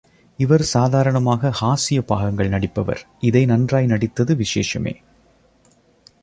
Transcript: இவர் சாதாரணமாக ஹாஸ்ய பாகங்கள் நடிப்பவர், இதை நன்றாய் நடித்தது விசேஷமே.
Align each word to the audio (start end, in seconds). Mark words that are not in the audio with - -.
இவர் 0.37 0.61
சாதாரணமாக 0.61 1.51
ஹாஸ்ய 1.61 2.01
பாகங்கள் 2.01 2.49
நடிப்பவர், 2.49 3.01
இதை 3.19 3.45
நன்றாய் 3.45 3.85
நடித்தது 3.85 4.35
விசேஷமே. 4.35 4.95